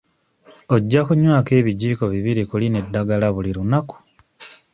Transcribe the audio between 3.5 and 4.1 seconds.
lunaku.